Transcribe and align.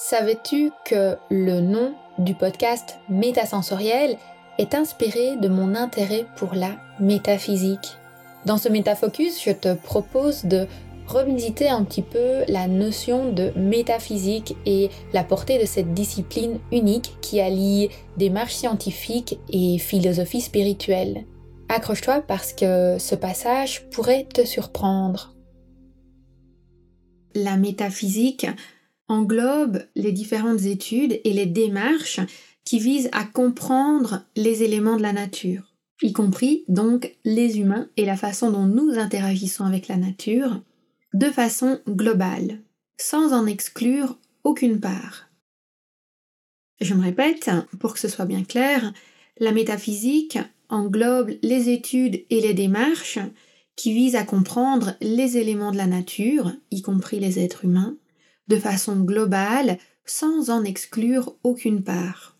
Savais-tu 0.00 0.70
que 0.84 1.16
le 1.28 1.58
nom 1.58 1.92
du 2.18 2.32
podcast 2.32 2.98
Métasensoriel 3.08 4.16
est 4.56 4.76
inspiré 4.76 5.34
de 5.34 5.48
mon 5.48 5.74
intérêt 5.74 6.24
pour 6.36 6.54
la 6.54 6.76
métaphysique? 7.00 7.96
Dans 8.46 8.58
ce 8.58 8.68
métafocus, 8.68 9.42
je 9.42 9.50
te 9.50 9.74
propose 9.74 10.44
de 10.44 10.68
revisiter 11.08 11.68
un 11.68 11.82
petit 11.82 12.02
peu 12.02 12.44
la 12.46 12.68
notion 12.68 13.32
de 13.32 13.50
métaphysique 13.56 14.54
et 14.66 14.88
la 15.12 15.24
portée 15.24 15.58
de 15.58 15.66
cette 15.66 15.94
discipline 15.94 16.60
unique 16.70 17.16
qui 17.20 17.40
allie 17.40 17.88
démarche 18.16 18.54
scientifique 18.54 19.40
et 19.50 19.78
philosophie 19.78 20.42
spirituelle. 20.42 21.24
Accroche-toi 21.68 22.22
parce 22.22 22.52
que 22.52 22.98
ce 23.00 23.16
passage 23.16 23.90
pourrait 23.90 24.28
te 24.32 24.44
surprendre. 24.44 25.34
La 27.34 27.56
métaphysique 27.56 28.46
englobe 29.08 29.82
les 29.96 30.12
différentes 30.12 30.62
études 30.62 31.20
et 31.24 31.32
les 31.32 31.46
démarches 31.46 32.20
qui 32.64 32.78
visent 32.78 33.08
à 33.12 33.24
comprendre 33.24 34.22
les 34.36 34.62
éléments 34.62 34.96
de 34.96 35.02
la 35.02 35.12
nature, 35.12 35.74
y 36.02 36.12
compris 36.12 36.64
donc 36.68 37.16
les 37.24 37.58
humains 37.58 37.88
et 37.96 38.04
la 38.04 38.16
façon 38.16 38.50
dont 38.50 38.66
nous 38.66 38.98
interagissons 38.98 39.64
avec 39.64 39.88
la 39.88 39.96
nature, 39.96 40.62
de 41.14 41.30
façon 41.30 41.80
globale, 41.88 42.60
sans 43.00 43.32
en 43.32 43.46
exclure 43.46 44.18
aucune 44.44 44.80
part. 44.80 45.30
Je 46.80 46.94
me 46.94 47.02
répète, 47.02 47.50
pour 47.80 47.94
que 47.94 48.00
ce 48.00 48.08
soit 48.08 48.26
bien 48.26 48.44
clair, 48.44 48.92
la 49.38 49.52
métaphysique 49.52 50.38
englobe 50.68 51.32
les 51.42 51.70
études 51.70 52.24
et 52.30 52.40
les 52.40 52.54
démarches 52.54 53.18
qui 53.76 53.92
visent 53.92 54.16
à 54.16 54.24
comprendre 54.24 54.94
les 55.00 55.38
éléments 55.38 55.72
de 55.72 55.76
la 55.76 55.86
nature, 55.86 56.52
y 56.70 56.82
compris 56.82 57.20
les 57.20 57.38
êtres 57.38 57.64
humains, 57.64 57.96
de 58.48 58.56
façon 58.56 58.96
globale 58.96 59.78
sans 60.04 60.50
en 60.50 60.64
exclure 60.64 61.36
aucune 61.42 61.82
part. 61.82 62.36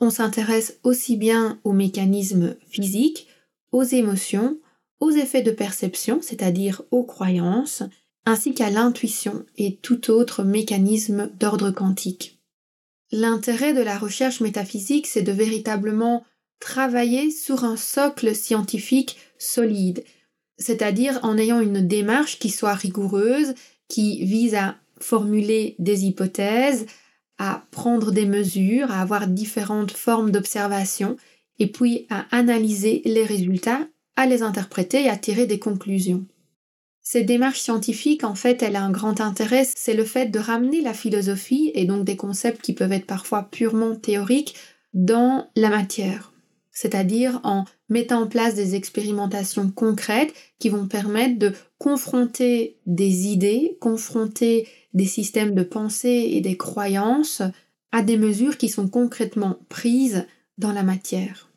On 0.00 0.10
s'intéresse 0.10 0.78
aussi 0.82 1.16
bien 1.16 1.58
aux 1.64 1.72
mécanismes 1.72 2.56
physiques, 2.68 3.28
aux 3.72 3.84
émotions, 3.84 4.58
aux 5.00 5.10
effets 5.10 5.42
de 5.42 5.50
perception, 5.50 6.20
c'est-à-dire 6.22 6.82
aux 6.90 7.04
croyances, 7.04 7.82
ainsi 8.24 8.54
qu'à 8.54 8.70
l'intuition 8.70 9.44
et 9.56 9.76
tout 9.76 10.10
autre 10.10 10.42
mécanisme 10.42 11.30
d'ordre 11.38 11.70
quantique. 11.70 12.40
L'intérêt 13.12 13.72
de 13.72 13.82
la 13.82 13.96
recherche 13.96 14.40
métaphysique, 14.40 15.06
c'est 15.06 15.22
de 15.22 15.32
véritablement 15.32 16.24
travailler 16.58 17.30
sur 17.30 17.64
un 17.64 17.76
socle 17.76 18.34
scientifique 18.34 19.16
solide, 19.38 20.04
c'est-à-dire 20.58 21.20
en 21.22 21.38
ayant 21.38 21.60
une 21.60 21.86
démarche 21.86 22.38
qui 22.38 22.50
soit 22.50 22.74
rigoureuse, 22.74 23.54
qui 23.88 24.24
vise 24.24 24.54
à 24.54 24.76
formuler 25.00 25.74
des 25.78 26.04
hypothèses, 26.04 26.86
à 27.38 27.64
prendre 27.70 28.12
des 28.12 28.26
mesures, 28.26 28.90
à 28.90 29.00
avoir 29.00 29.26
différentes 29.26 29.92
formes 29.92 30.30
d'observation, 30.30 31.16
et 31.58 31.66
puis 31.66 32.06
à 32.10 32.26
analyser 32.30 33.02
les 33.04 33.24
résultats, 33.24 33.86
à 34.16 34.26
les 34.26 34.42
interpréter 34.42 35.04
et 35.04 35.08
à 35.08 35.16
tirer 35.16 35.46
des 35.46 35.58
conclusions. 35.58 36.26
Cette 37.02 37.26
démarche 37.26 37.60
scientifique, 37.60 38.24
en 38.24 38.34
fait, 38.34 38.62
elle 38.62 38.74
a 38.74 38.82
un 38.82 38.90
grand 38.90 39.20
intérêt, 39.20 39.66
c'est 39.76 39.94
le 39.94 40.04
fait 40.04 40.26
de 40.26 40.38
ramener 40.38 40.80
la 40.80 40.94
philosophie, 40.94 41.70
et 41.74 41.84
donc 41.84 42.04
des 42.04 42.16
concepts 42.16 42.62
qui 42.62 42.72
peuvent 42.72 42.92
être 42.92 43.06
parfois 43.06 43.44
purement 43.44 43.94
théoriques, 43.94 44.54
dans 44.92 45.48
la 45.56 45.68
matière 45.68 46.32
c'est-à-dire 46.76 47.40
en 47.42 47.64
mettant 47.88 48.24
en 48.24 48.26
place 48.26 48.54
des 48.54 48.74
expérimentations 48.74 49.70
concrètes 49.70 50.34
qui 50.58 50.68
vont 50.68 50.86
permettre 50.86 51.38
de 51.38 51.54
confronter 51.78 52.76
des 52.84 53.28
idées, 53.28 53.78
confronter 53.80 54.68
des 54.92 55.06
systèmes 55.06 55.54
de 55.54 55.62
pensée 55.62 56.28
et 56.32 56.42
des 56.42 56.58
croyances 56.58 57.40
à 57.92 58.02
des 58.02 58.18
mesures 58.18 58.58
qui 58.58 58.68
sont 58.68 58.88
concrètement 58.88 59.58
prises 59.70 60.26
dans 60.58 60.72
la 60.72 60.82
matière. 60.82 61.48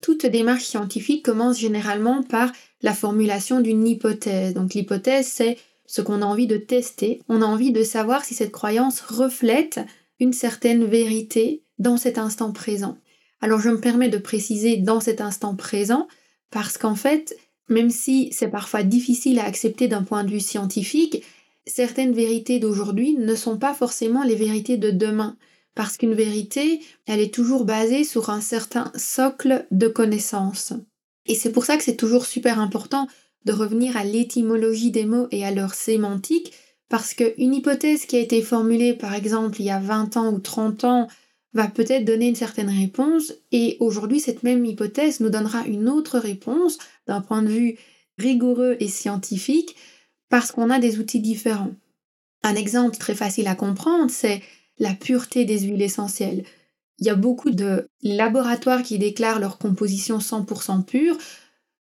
Toute 0.00 0.24
démarche 0.24 0.64
scientifique 0.64 1.22
commence 1.22 1.60
généralement 1.60 2.22
par 2.22 2.50
la 2.80 2.94
formulation 2.94 3.60
d'une 3.60 3.86
hypothèse. 3.86 4.54
Donc 4.54 4.72
l'hypothèse, 4.72 5.26
c'est 5.26 5.58
ce 5.84 6.00
qu'on 6.00 6.22
a 6.22 6.26
envie 6.26 6.46
de 6.46 6.56
tester. 6.56 7.20
On 7.28 7.42
a 7.42 7.46
envie 7.46 7.72
de 7.72 7.82
savoir 7.82 8.24
si 8.24 8.32
cette 8.32 8.52
croyance 8.52 9.02
reflète 9.02 9.80
une 10.18 10.32
certaine 10.32 10.86
vérité 10.86 11.62
dans 11.78 11.98
cet 11.98 12.16
instant 12.16 12.52
présent. 12.52 12.96
Alors 13.42 13.60
je 13.60 13.68
me 13.68 13.80
permets 13.80 14.08
de 14.08 14.18
préciser 14.18 14.78
dans 14.78 15.00
cet 15.00 15.20
instant 15.20 15.56
présent 15.56 16.06
parce 16.50 16.78
qu'en 16.78 16.94
fait, 16.94 17.36
même 17.68 17.90
si 17.90 18.30
c'est 18.32 18.48
parfois 18.48 18.84
difficile 18.84 19.40
à 19.40 19.44
accepter 19.44 19.88
d'un 19.88 20.04
point 20.04 20.22
de 20.22 20.30
vue 20.30 20.40
scientifique, 20.40 21.24
certaines 21.66 22.14
vérités 22.14 22.60
d'aujourd'hui 22.60 23.14
ne 23.14 23.34
sont 23.34 23.58
pas 23.58 23.74
forcément 23.74 24.22
les 24.22 24.36
vérités 24.36 24.76
de 24.76 24.90
demain. 24.90 25.36
Parce 25.74 25.96
qu'une 25.96 26.14
vérité, 26.14 26.80
elle 27.06 27.20
est 27.20 27.34
toujours 27.34 27.64
basée 27.64 28.04
sur 28.04 28.30
un 28.30 28.40
certain 28.40 28.92
socle 28.94 29.66
de 29.70 29.88
connaissances. 29.88 30.74
Et 31.26 31.34
c'est 31.34 31.50
pour 31.50 31.64
ça 31.64 31.76
que 31.76 31.84
c'est 31.84 31.96
toujours 31.96 32.26
super 32.26 32.60
important 32.60 33.08
de 33.44 33.52
revenir 33.52 33.96
à 33.96 34.04
l'étymologie 34.04 34.90
des 34.90 35.06
mots 35.06 35.28
et 35.30 35.44
à 35.44 35.50
leur 35.50 35.74
sémantique, 35.74 36.52
parce 36.88 37.14
qu'une 37.14 37.54
hypothèse 37.54 38.06
qui 38.06 38.16
a 38.16 38.20
été 38.20 38.42
formulée 38.42 38.92
par 38.92 39.14
exemple 39.14 39.60
il 39.60 39.64
y 39.64 39.70
a 39.70 39.80
20 39.80 40.16
ans 40.16 40.32
ou 40.32 40.38
30 40.38 40.84
ans 40.84 41.08
va 41.54 41.68
peut-être 41.68 42.04
donner 42.04 42.28
une 42.28 42.34
certaine 42.34 42.70
réponse 42.70 43.32
et 43.50 43.76
aujourd'hui 43.80 44.20
cette 44.20 44.42
même 44.42 44.64
hypothèse 44.64 45.20
nous 45.20 45.30
donnera 45.30 45.66
une 45.66 45.88
autre 45.88 46.18
réponse 46.18 46.78
d'un 47.06 47.20
point 47.20 47.42
de 47.42 47.48
vue 47.48 47.78
rigoureux 48.18 48.76
et 48.80 48.88
scientifique 48.88 49.76
parce 50.28 50.50
qu'on 50.50 50.70
a 50.70 50.78
des 50.78 50.98
outils 50.98 51.20
différents. 51.20 51.74
Un 52.42 52.54
exemple 52.54 52.96
très 52.96 53.14
facile 53.14 53.48
à 53.48 53.54
comprendre, 53.54 54.10
c'est 54.10 54.42
la 54.78 54.94
pureté 54.94 55.44
des 55.44 55.60
huiles 55.60 55.82
essentielles. 55.82 56.44
Il 56.98 57.06
y 57.06 57.10
a 57.10 57.14
beaucoup 57.14 57.50
de 57.50 57.88
laboratoires 58.02 58.82
qui 58.82 58.98
déclarent 58.98 59.40
leur 59.40 59.58
composition 59.58 60.18
100% 60.18 60.84
pure, 60.84 61.18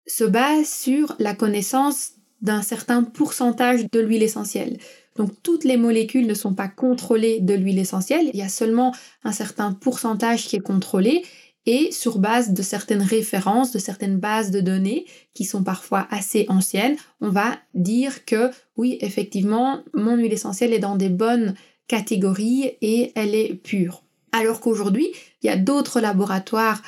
se 0.06 0.24
basent 0.24 0.68
sur 0.68 1.14
la 1.18 1.34
connaissance 1.34 2.12
d'un 2.42 2.62
certain 2.62 3.02
pourcentage 3.02 3.84
de 3.90 4.00
l'huile 4.00 4.22
essentielle. 4.22 4.78
Donc 5.20 5.32
toutes 5.42 5.64
les 5.64 5.76
molécules 5.76 6.26
ne 6.26 6.32
sont 6.32 6.54
pas 6.54 6.68
contrôlées 6.68 7.40
de 7.40 7.52
l'huile 7.52 7.78
essentielle, 7.78 8.30
il 8.32 8.38
y 8.38 8.42
a 8.42 8.48
seulement 8.48 8.94
un 9.22 9.32
certain 9.32 9.74
pourcentage 9.74 10.46
qui 10.46 10.56
est 10.56 10.60
contrôlé 10.60 11.26
et 11.66 11.92
sur 11.92 12.18
base 12.18 12.54
de 12.54 12.62
certaines 12.62 13.02
références, 13.02 13.70
de 13.70 13.78
certaines 13.78 14.18
bases 14.18 14.50
de 14.50 14.62
données 14.62 15.04
qui 15.34 15.44
sont 15.44 15.62
parfois 15.62 16.08
assez 16.10 16.46
anciennes, 16.48 16.96
on 17.20 17.28
va 17.28 17.58
dire 17.74 18.24
que 18.24 18.48
oui, 18.78 18.96
effectivement, 19.02 19.82
mon 19.92 20.16
huile 20.16 20.32
essentielle 20.32 20.72
est 20.72 20.78
dans 20.78 20.96
des 20.96 21.10
bonnes 21.10 21.52
catégories 21.86 22.78
et 22.80 23.12
elle 23.14 23.34
est 23.34 23.52
pure. 23.52 24.04
Alors 24.32 24.62
qu'aujourd'hui, 24.62 25.10
il 25.42 25.48
y 25.48 25.50
a 25.50 25.58
d'autres 25.58 26.00
laboratoires 26.00 26.80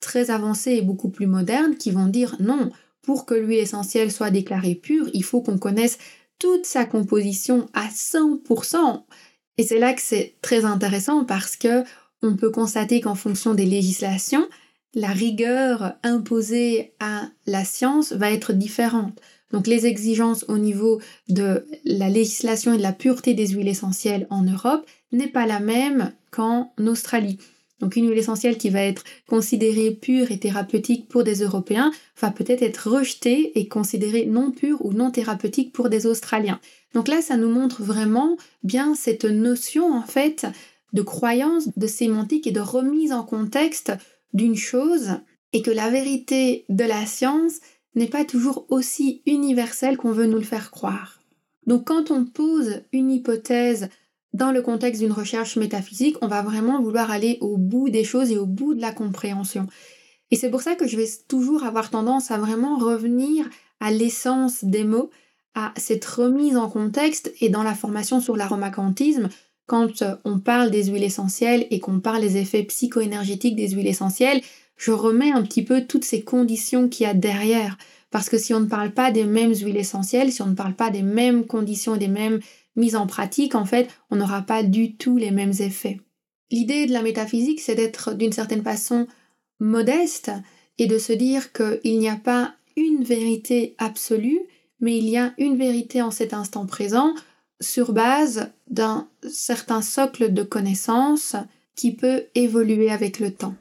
très 0.00 0.30
avancés 0.30 0.72
et 0.72 0.82
beaucoup 0.82 1.08
plus 1.08 1.26
modernes 1.26 1.76
qui 1.76 1.92
vont 1.92 2.08
dire 2.08 2.36
non, 2.40 2.68
pour 3.00 3.24
que 3.24 3.34
l'huile 3.34 3.60
essentielle 3.60 4.12
soit 4.12 4.30
déclarée 4.30 4.74
pure, 4.74 5.08
il 5.14 5.24
faut 5.24 5.40
qu'on 5.40 5.56
connaisse 5.56 5.96
toute 6.40 6.66
sa 6.66 6.84
composition 6.84 7.68
à 7.74 7.86
100%. 7.86 9.04
Et 9.58 9.62
c'est 9.62 9.78
là 9.78 9.94
que 9.94 10.02
c'est 10.02 10.34
très 10.42 10.64
intéressant 10.64 11.24
parce 11.24 11.54
que 11.54 11.84
on 12.22 12.34
peut 12.34 12.50
constater 12.50 13.00
qu'en 13.00 13.14
fonction 13.14 13.54
des 13.54 13.66
législations, 13.66 14.46
la 14.94 15.08
rigueur 15.08 15.94
imposée 16.02 16.94
à 16.98 17.28
la 17.46 17.64
science 17.64 18.12
va 18.12 18.32
être 18.32 18.52
différente. 18.52 19.20
Donc 19.52 19.66
les 19.66 19.86
exigences 19.86 20.44
au 20.48 20.58
niveau 20.58 21.00
de 21.28 21.66
la 21.84 22.08
législation 22.08 22.72
et 22.72 22.78
de 22.78 22.82
la 22.82 22.92
pureté 22.92 23.34
des 23.34 23.48
huiles 23.48 23.68
essentielles 23.68 24.26
en 24.30 24.42
Europe 24.42 24.86
n'est 25.12 25.28
pas 25.28 25.46
la 25.46 25.60
même 25.60 26.12
qu'en 26.30 26.72
Australie. 26.78 27.38
Donc 27.80 27.96
une 27.96 28.08
huile 28.08 28.18
essentielle 28.18 28.58
qui 28.58 28.70
va 28.70 28.82
être 28.82 29.04
considérée 29.28 29.90
pure 29.90 30.30
et 30.30 30.38
thérapeutique 30.38 31.08
pour 31.08 31.24
des 31.24 31.42
Européens 31.42 31.92
va 32.20 32.30
peut-être 32.30 32.62
être 32.62 32.90
rejetée 32.90 33.58
et 33.58 33.68
considérée 33.68 34.26
non 34.26 34.50
pure 34.50 34.84
ou 34.84 34.92
non 34.92 35.10
thérapeutique 35.10 35.72
pour 35.72 35.88
des 35.88 36.06
Australiens. 36.06 36.60
Donc 36.94 37.08
là, 37.08 37.22
ça 37.22 37.36
nous 37.36 37.50
montre 37.50 37.82
vraiment 37.82 38.36
bien 38.62 38.94
cette 38.94 39.24
notion 39.24 39.92
en 39.92 40.02
fait 40.02 40.46
de 40.92 41.02
croyance, 41.02 41.68
de 41.76 41.86
sémantique 41.86 42.46
et 42.46 42.52
de 42.52 42.60
remise 42.60 43.12
en 43.12 43.22
contexte 43.22 43.92
d'une 44.34 44.56
chose 44.56 45.12
et 45.52 45.62
que 45.62 45.70
la 45.70 45.90
vérité 45.90 46.64
de 46.68 46.84
la 46.84 47.06
science 47.06 47.60
n'est 47.94 48.08
pas 48.08 48.24
toujours 48.24 48.66
aussi 48.68 49.22
universelle 49.26 49.96
qu'on 49.96 50.12
veut 50.12 50.26
nous 50.26 50.38
le 50.38 50.42
faire 50.42 50.70
croire. 50.70 51.20
Donc 51.66 51.86
quand 51.86 52.10
on 52.10 52.24
pose 52.24 52.82
une 52.92 53.10
hypothèse 53.10 53.88
dans 54.32 54.52
le 54.52 54.62
contexte 54.62 55.02
d'une 55.02 55.12
recherche 55.12 55.56
métaphysique, 55.56 56.16
on 56.22 56.28
va 56.28 56.42
vraiment 56.42 56.80
vouloir 56.80 57.10
aller 57.10 57.38
au 57.40 57.56
bout 57.56 57.90
des 57.90 58.04
choses 58.04 58.30
et 58.30 58.38
au 58.38 58.46
bout 58.46 58.74
de 58.74 58.80
la 58.80 58.92
compréhension. 58.92 59.66
Et 60.30 60.36
c'est 60.36 60.50
pour 60.50 60.62
ça 60.62 60.76
que 60.76 60.86
je 60.86 60.96
vais 60.96 61.08
toujours 61.28 61.64
avoir 61.64 61.90
tendance 61.90 62.30
à 62.30 62.38
vraiment 62.38 62.78
revenir 62.78 63.48
à 63.80 63.90
l'essence 63.90 64.64
des 64.64 64.84
mots, 64.84 65.10
à 65.54 65.72
cette 65.76 66.04
remise 66.04 66.56
en 66.56 66.68
contexte 66.68 67.32
et 67.40 67.48
dans 67.48 67.64
la 67.64 67.74
formation 67.74 68.20
sur 68.20 68.36
l'aromacantisme, 68.36 69.28
quand 69.66 70.02
on 70.24 70.38
parle 70.38 70.70
des 70.70 70.86
huiles 70.86 71.04
essentielles 71.04 71.66
et 71.70 71.80
qu'on 71.80 72.00
parle 72.00 72.22
des 72.22 72.36
effets 72.36 72.64
psycho-énergétiques 72.64 73.56
des 73.56 73.70
huiles 73.70 73.86
essentielles, 73.86 74.42
je 74.76 74.90
remets 74.90 75.30
un 75.30 75.42
petit 75.42 75.62
peu 75.62 75.84
toutes 75.84 76.04
ces 76.04 76.22
conditions 76.22 76.88
qu'il 76.88 77.06
y 77.06 77.10
a 77.10 77.14
derrière. 77.14 77.78
Parce 78.10 78.28
que 78.28 78.38
si 78.38 78.52
on 78.52 78.60
ne 78.60 78.66
parle 78.66 78.90
pas 78.90 79.12
des 79.12 79.24
mêmes 79.24 79.54
huiles 79.54 79.76
essentielles, 79.76 80.32
si 80.32 80.42
on 80.42 80.46
ne 80.46 80.54
parle 80.54 80.74
pas 80.74 80.90
des 80.90 81.02
mêmes 81.02 81.46
conditions 81.46 81.96
des 81.96 82.08
mêmes 82.08 82.40
mise 82.80 82.96
en 82.96 83.06
pratique, 83.06 83.54
en 83.54 83.64
fait, 83.64 83.88
on 84.10 84.16
n'aura 84.16 84.42
pas 84.42 84.62
du 84.64 84.96
tout 84.96 85.16
les 85.16 85.30
mêmes 85.30 85.54
effets. 85.60 86.00
L'idée 86.50 86.86
de 86.86 86.92
la 86.92 87.02
métaphysique, 87.02 87.60
c'est 87.60 87.76
d'être 87.76 88.14
d'une 88.14 88.32
certaine 88.32 88.64
façon 88.64 89.06
modeste 89.60 90.32
et 90.78 90.86
de 90.86 90.98
se 90.98 91.12
dire 91.12 91.52
qu'il 91.52 91.98
n'y 91.98 92.08
a 92.08 92.16
pas 92.16 92.54
une 92.76 93.04
vérité 93.04 93.74
absolue, 93.78 94.40
mais 94.80 94.98
il 94.98 95.08
y 95.08 95.16
a 95.16 95.32
une 95.38 95.56
vérité 95.56 96.02
en 96.02 96.10
cet 96.10 96.34
instant 96.34 96.66
présent 96.66 97.14
sur 97.60 97.92
base 97.92 98.50
d'un 98.68 99.08
certain 99.30 99.82
socle 99.82 100.32
de 100.32 100.42
connaissances 100.42 101.36
qui 101.76 101.94
peut 101.94 102.24
évoluer 102.34 102.90
avec 102.90 103.20
le 103.20 103.32
temps. 103.32 103.54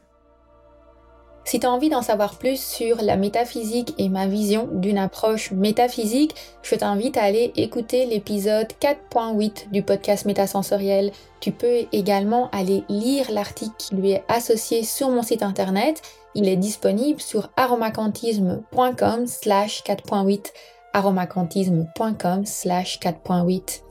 Si 1.50 1.60
tu 1.60 1.66
as 1.66 1.72
envie 1.72 1.90
d'en 1.90 2.04
savoir 2.04 2.38
plus 2.38 2.64
sur 2.64 3.02
la 3.02 3.18
métaphysique 3.18 3.96
et 3.98 4.08
ma 4.08 4.28
vision 4.28 4.70
d'une 4.72 5.00
approche 5.00 5.50
métaphysique, 5.50 6.36
je 6.62 6.76
t'invite 6.76 7.18
à 7.18 7.24
aller 7.24 7.52
écouter 7.56 8.06
l'épisode 8.06 8.68
4.8 8.80 9.72
du 9.72 9.82
podcast 9.82 10.28
Métasensoriel. 10.28 11.12
Tu 11.40 11.52
peux 11.52 11.88
également 11.92 12.52
aller 12.52 12.84
lire 12.88 13.32
l'article 13.32 13.74
qui 13.80 13.96
lui 13.96 14.12
est 14.12 14.24
associé 14.28 14.84
sur 14.84 15.10
mon 15.10 15.24
site 15.24 15.42
internet. 15.42 16.04
Il 16.36 16.48
est 16.48 16.56
disponible 16.56 17.20
sur 17.20 17.50
aromacantisme.com 17.58 19.26
slash 19.26 19.84
4.8 19.84 20.52
aromacantisme.com 20.94 22.46
slash 22.46 23.00
4.8 23.00 23.89